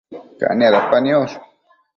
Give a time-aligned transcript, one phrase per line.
[0.39, 1.35] Cania dapa niosh